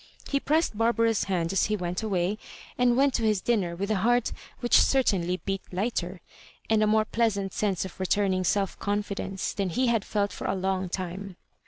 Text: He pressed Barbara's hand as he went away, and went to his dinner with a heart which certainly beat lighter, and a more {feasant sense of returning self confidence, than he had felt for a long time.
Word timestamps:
He 0.27 0.39
pressed 0.39 0.75
Barbara's 0.75 1.25
hand 1.25 1.53
as 1.53 1.65
he 1.65 1.75
went 1.77 2.01
away, 2.01 2.39
and 2.75 2.97
went 2.97 3.13
to 3.13 3.21
his 3.23 3.39
dinner 3.39 3.75
with 3.75 3.91
a 3.91 3.97
heart 3.97 4.33
which 4.59 4.81
certainly 4.81 5.37
beat 5.45 5.61
lighter, 5.71 6.21
and 6.71 6.81
a 6.81 6.87
more 6.87 7.05
{feasant 7.05 7.53
sense 7.53 7.85
of 7.85 7.99
returning 7.99 8.43
self 8.43 8.79
confidence, 8.79 9.53
than 9.53 9.69
he 9.69 9.85
had 9.93 10.03
felt 10.03 10.31
for 10.33 10.47
a 10.47 10.55
long 10.55 10.89
time. 10.89 11.35